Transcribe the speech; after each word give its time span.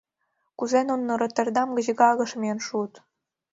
Кузе 0.57 0.81
нуно 0.89 1.11
Роттердам 1.21 1.69
гыч 1.77 1.87
Гаагыш 1.99 2.31
миен 2.39 2.59
шуыт?..” 2.67 2.93